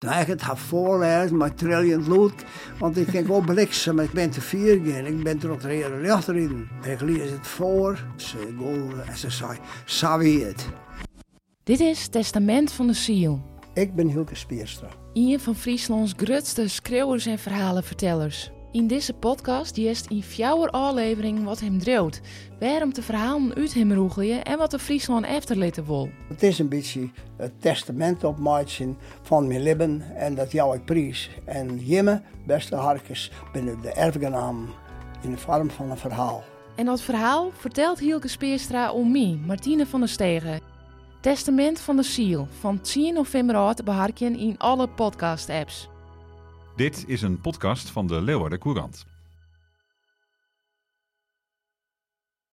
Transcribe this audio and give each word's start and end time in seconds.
Ik 0.00 0.26
het 0.26 0.42
voorlezen, 0.54 1.36
maar 1.36 1.54
trillend 1.54 2.06
lood, 2.06 2.32
want 2.78 2.96
ik 2.96 3.12
denk 3.12 3.26
wel 3.26 3.40
bliksem, 3.40 3.98
ik 3.98 4.12
ben 4.12 4.30
te 4.30 4.40
vier 4.40 4.80
gaan, 4.84 5.06
ik 5.06 5.22
ben 5.22 5.42
er 5.42 5.50
op 5.50 5.60
de 5.60 5.68
hele 5.68 6.12
achterin. 6.12 6.68
Ik 6.84 7.00
lees 7.00 7.30
het 7.30 7.46
voor, 7.46 8.04
ze 8.16 8.54
go 8.58 9.02
en 9.06 9.16
ze 9.16 9.30
zei, 9.30 9.58
sawie 9.84 10.44
het. 10.44 10.68
Dit 11.64 11.80
is 11.80 12.08
Testament 12.08 12.72
van 12.72 12.86
de 12.86 12.92
Ziel. 12.92 13.42
Ik 13.74 13.94
ben 13.94 14.08
Hilke 14.08 14.34
Spierstra. 14.34 14.88
Een 15.12 15.40
van 15.40 15.54
Frieslands 15.54 16.12
grootste 16.16 16.68
schreeuwers 16.68 17.26
en 17.26 17.38
verhalenvertellers. 17.38 18.50
In 18.72 18.86
deze 18.86 19.12
podcast 19.12 19.76
jest 19.76 20.06
in 20.06 20.22
fjouwer 20.22 20.70
aflevering 20.70 21.44
wat 21.44 21.60
hem 21.60 21.78
dreeuwt. 21.78 22.20
Waarom 22.60 22.94
de 22.94 23.02
verhalen 23.02 23.54
uit 23.54 23.74
hem 23.74 23.92
roegelje 23.92 24.34
en 24.34 24.58
wat 24.58 24.70
de 24.70 24.78
Friesland 24.78 25.24
efterlitten 25.24 25.86
wil. 25.86 26.10
Het 26.28 26.42
is 26.42 26.58
een 26.58 26.68
beetje 26.68 27.10
het 27.36 27.52
testament 27.60 28.24
op 28.24 28.38
maatje 28.38 28.94
van 29.22 29.46
mijn 29.46 29.62
leven 29.62 30.16
en 30.16 30.34
dat 30.34 30.52
jou 30.52 30.76
ik 30.76 30.84
prijs. 30.84 31.30
En 31.44 31.78
jimme, 31.78 32.22
beste 32.46 32.76
harkers, 32.76 33.30
binnen 33.52 33.80
de 33.80 33.92
erfgenaam 33.92 34.68
in 35.22 35.30
de 35.30 35.38
vorm 35.38 35.70
van 35.70 35.90
een 35.90 35.96
verhaal. 35.98 36.42
En 36.76 36.84
dat 36.84 37.00
verhaal 37.00 37.50
vertelt 37.52 37.98
Hielke 37.98 38.28
Speerstra 38.28 38.92
om 38.92 39.12
mij, 39.12 39.38
Martine 39.46 39.86
van 39.86 40.00
der 40.00 40.08
Stegen. 40.08 40.60
Testament 41.20 41.80
van 41.80 41.96
de 41.96 42.02
Ziel, 42.02 42.46
van 42.58 42.80
10 42.80 43.14
november 43.14 43.74
beharken 43.84 44.38
in 44.38 44.58
alle 44.58 44.88
podcast-apps. 44.88 45.88
Dit 46.76 47.04
is 47.06 47.22
een 47.22 47.40
podcast 47.40 47.90
van 47.90 48.06
de 48.06 48.22
Leeuwarden 48.22 48.58
Courant. 48.58 49.06